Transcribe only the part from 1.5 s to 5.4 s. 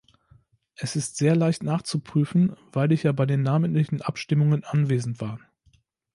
nachzuprüfen, weil ich ja bei den namentlichen Abstimmungen anwesend war.